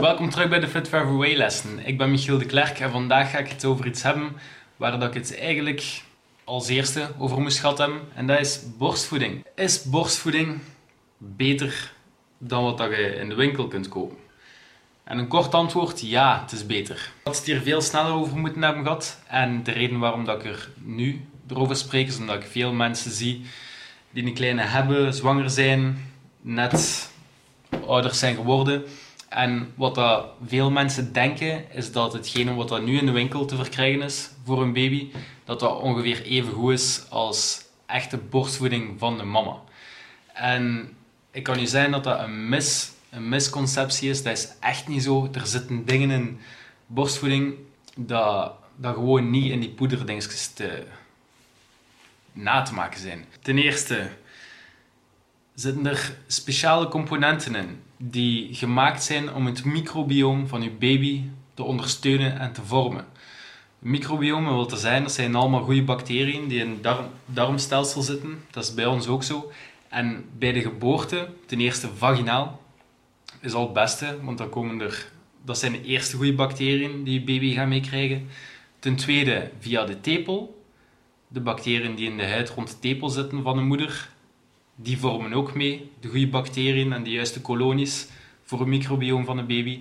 [0.00, 1.86] Welkom terug bij de Fit Forever Way lessen.
[1.86, 4.32] Ik ben Michiel de Klerk en vandaag ga ik het over iets hebben
[4.76, 6.02] waar dat ik het eigenlijk
[6.44, 8.00] als eerste over moest gehad hebben.
[8.14, 9.46] En dat is borstvoeding.
[9.54, 10.60] Is borstvoeding
[11.18, 11.92] beter
[12.38, 14.16] dan wat dat je in de winkel kunt kopen?
[15.04, 16.96] En een kort antwoord, ja, het is beter.
[16.96, 19.18] Ik had het hier veel sneller over moeten hebben gehad.
[19.26, 23.10] En de reden waarom dat ik er nu erover spreek, is omdat ik veel mensen
[23.10, 23.42] zie
[24.10, 27.10] die een kleine hebben, zwanger zijn, net
[27.86, 28.84] ouders zijn geworden.
[29.30, 33.56] En wat veel mensen denken, is dat hetgene wat dat nu in de winkel te
[33.56, 35.10] verkrijgen is voor een baby,
[35.44, 39.56] dat dat ongeveer even goed is als echte borstvoeding van de mama.
[40.32, 40.94] En
[41.30, 44.22] ik kan u zeggen dat dat een, mis, een misconceptie is.
[44.22, 45.28] Dat is echt niet zo.
[45.32, 46.40] Er zitten dingen in
[46.86, 47.54] borstvoeding
[47.96, 50.86] dat, dat gewoon niet in die poederdingetjes te,
[52.32, 53.24] na te maken zijn.
[53.42, 54.10] Ten eerste
[55.54, 61.22] zitten er speciale componenten in die gemaakt zijn om het microbioom van uw baby
[61.54, 63.04] te ondersteunen en te vormen.
[63.78, 68.44] Microbiomen wil te zijn, dat zijn allemaal goede bacteriën die in het darm, darmstelsel zitten.
[68.50, 69.52] Dat is bij ons ook zo.
[69.88, 72.60] En bij de geboorte, ten eerste vaginaal,
[73.40, 75.10] is al het beste, want dan komen er,
[75.44, 78.28] dat zijn de eerste goede bacteriën die je baby gaat meekrijgen.
[78.78, 80.64] Ten tweede via de tepel,
[81.28, 84.08] de bacteriën die in de huid rond de tepel zitten van de moeder,
[84.82, 88.08] die vormen ook mee de goede bacteriën en de juiste kolonies
[88.44, 89.80] voor het microbioom van de baby.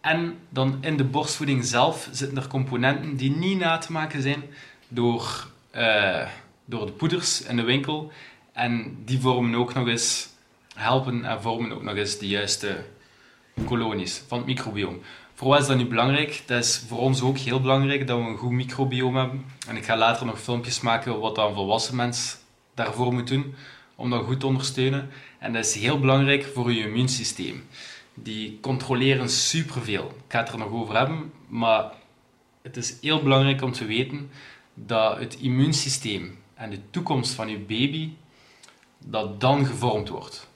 [0.00, 4.42] En dan in de borstvoeding zelf zitten er componenten die niet na te maken zijn
[4.88, 6.28] door, uh,
[6.64, 8.12] door de poeders in de winkel.
[8.52, 10.28] En die vormen ook nog eens,
[10.74, 12.84] helpen en vormen ook nog eens de juiste
[13.64, 15.00] kolonies van het microbioom.
[15.34, 16.42] Voor wat is dat nu belangrijk?
[16.46, 19.44] Dat is voor ons ook heel belangrijk dat we een goed microbioom hebben.
[19.68, 22.36] En ik ga later nog filmpjes maken wat dan volwassen mens
[22.74, 23.54] daarvoor moet doen
[23.98, 25.10] om dat goed te ondersteunen.
[25.38, 27.64] En dat is heel belangrijk voor je immuunsysteem.
[28.14, 30.04] Die controleren superveel.
[30.04, 31.92] Ik ga het er nog over hebben, maar
[32.62, 34.30] het is heel belangrijk om te weten
[34.74, 38.10] dat het immuunsysteem en de toekomst van je baby,
[38.98, 40.48] dat dan gevormd wordt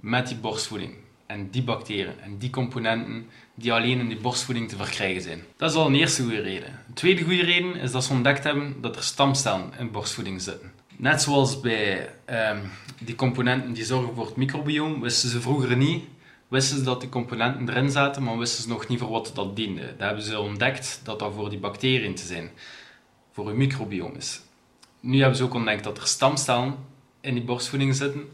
[0.00, 0.94] met die borstvoeding.
[1.26, 5.44] En die bacteriën en die componenten die alleen in die borstvoeding te verkrijgen zijn.
[5.56, 6.68] Dat is al een eerste goede reden.
[6.86, 10.72] Een tweede goede reden is dat ze ontdekt hebben dat er stamcellen in borstvoeding zitten.
[10.98, 12.70] Net zoals bij um,
[13.00, 16.04] die componenten die zorgen voor het microbiome, wisten ze vroeger niet.
[16.48, 19.56] Wisten ze dat die componenten erin zaten, maar wisten ze nog niet voor wat dat
[19.56, 19.80] diende.
[19.80, 22.50] Dat hebben ze ontdekt dat dat voor die bacteriën te zijn,
[23.32, 24.40] voor hun microbiome is.
[25.00, 26.74] Nu hebben ze ook ontdekt dat er stamcellen
[27.20, 28.28] in die borstvoeding zitten.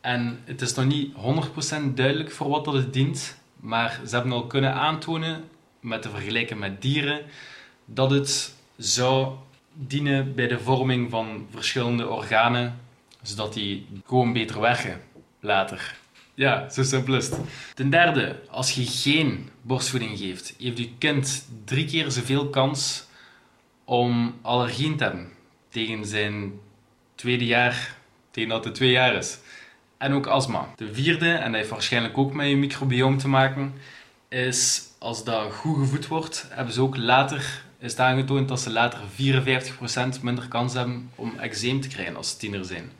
[0.00, 4.32] En het is nog niet 100% duidelijk voor wat dat het dient, maar ze hebben
[4.32, 5.44] al kunnen aantonen,
[5.80, 7.20] met te vergelijken met dieren,
[7.84, 9.32] dat het zou
[9.74, 12.80] dienen bij de vorming van verschillende organen,
[13.22, 15.00] zodat die gewoon beter werken
[15.40, 15.96] later.
[16.34, 17.38] Ja, zo simpel is het.
[17.74, 23.06] Ten derde, als je geen borstvoeding geeft, heeft je kind drie keer zoveel kans
[23.84, 25.28] om allergieën te hebben
[25.68, 26.52] tegen zijn
[27.14, 27.96] tweede jaar,
[28.30, 29.38] tegen dat het twee jaar is.
[29.98, 30.68] En ook astma.
[30.76, 33.74] De vierde, en dat heeft waarschijnlijk ook met je microbiome te maken,
[34.28, 39.00] is als dat goed gevoed wordt, hebben ze ook later is aangetoond dat ze later
[40.18, 42.90] 44% minder kans hebben om eczeem te krijgen als ze tiener zijn.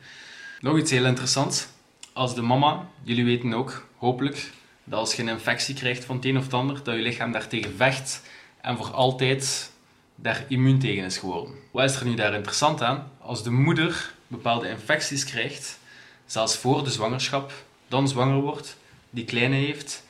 [0.59, 1.67] Nog iets heel interessants.
[2.13, 4.51] Als de mama, jullie weten ook, hopelijk,
[4.83, 7.31] dat als je een infectie krijgt van het een of het ander, dat je lichaam
[7.31, 8.21] daartegen vecht
[8.61, 9.71] en voor altijd
[10.15, 11.53] daar immuun tegen is geworden.
[11.71, 13.11] Wat is er nu daar interessant aan?
[13.19, 15.79] Als de moeder bepaalde infecties krijgt,
[16.25, 17.51] zelfs voor de zwangerschap,
[17.87, 18.77] dan zwanger wordt,
[19.09, 20.04] die kleine heeft,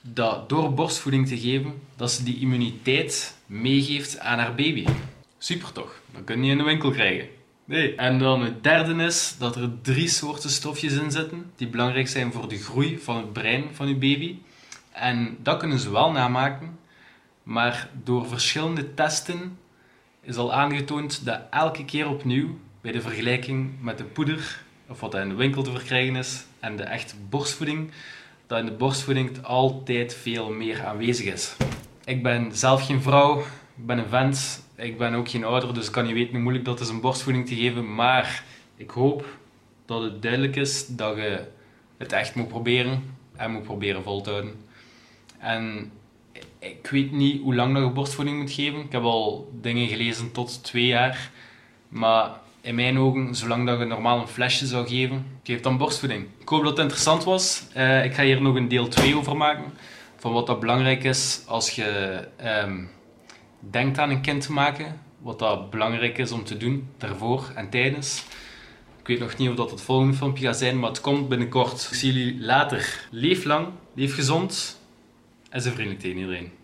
[0.00, 4.86] dat door borstvoeding te geven, dat ze die immuniteit meegeeft aan haar baby.
[5.38, 6.00] Super toch?
[6.12, 7.28] Dat kun je in de winkel krijgen.
[7.64, 7.94] Nee.
[7.94, 12.32] En dan het derde is dat er drie soorten stofjes in zitten die belangrijk zijn
[12.32, 14.38] voor de groei van het brein van je baby.
[14.92, 16.78] En dat kunnen ze wel namaken,
[17.42, 19.58] maar door verschillende testen
[20.20, 25.14] is al aangetoond dat elke keer opnieuw bij de vergelijking met de poeder, of wat
[25.14, 27.90] in de winkel te verkrijgen is, en de echte borstvoeding,
[28.50, 31.56] dat in de borstvoeding altijd veel meer aanwezig is.
[32.04, 33.38] Ik ben zelf geen vrouw,
[33.76, 36.40] ik ben een vent, ik ben ook geen ouder, dus ik kan niet weten hoe
[36.40, 37.94] moeilijk dat is om borstvoeding te geven.
[37.94, 38.44] Maar
[38.76, 39.38] ik hoop
[39.86, 41.46] dat het duidelijk is dat je
[41.96, 44.54] het echt moet proberen en moet proberen vol te houden.
[45.38, 45.92] En
[46.58, 48.80] ik weet niet hoe lang je borstvoeding moet geven.
[48.80, 51.30] Ik heb al dingen gelezen tot twee jaar.
[51.88, 52.30] Maar
[52.60, 56.26] in mijn ogen, zolang dat je normaal een flesje zou geven, geef dan borstvoeding.
[56.38, 57.66] Ik hoop dat het interessant was.
[57.76, 59.64] Uh, ik ga hier nog een deel 2 over maken.
[60.16, 62.20] Van wat dat belangrijk is als je
[62.64, 62.90] um,
[63.60, 65.00] denkt aan een kind te maken.
[65.18, 68.24] Wat dat belangrijk is om te doen, daarvoor en tijdens.
[69.00, 71.88] Ik weet nog niet of dat het volgende filmpje gaat zijn, maar het komt binnenkort.
[71.90, 73.08] Ik zie jullie later.
[73.10, 74.80] Leef lang, leef gezond
[75.50, 76.59] En ze vriendelijk tegen iedereen.